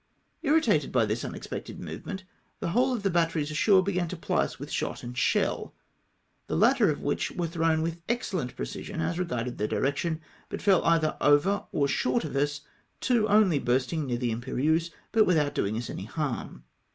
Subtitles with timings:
[0.43, 2.23] Initated by this unexpected movement,
[2.59, 5.75] tlie whole of the batteries ashore began to ply us with shot and shell,
[6.47, 10.19] the latter of which were thi'own with exceUent precision as regarded their direction,
[10.49, 12.61] but fell either over or short of us,
[12.99, 16.63] two only bursting near the Impe riease, but without doing us any harm.